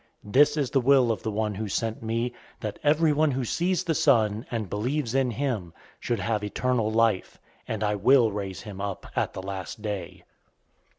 [0.25, 3.83] 006:040 This is the will of the one who sent me, that everyone who sees
[3.83, 8.81] the Son, and believes in him, should have eternal life; and I will raise him
[8.81, 10.23] up at the last day."